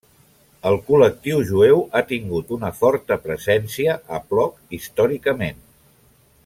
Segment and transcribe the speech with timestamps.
[0.69, 5.65] El col·lectiu jueu ha tingut una forta presència a Płock històricament.